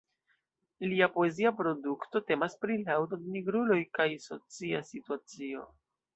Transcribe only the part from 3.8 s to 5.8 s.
kaj socia situacio".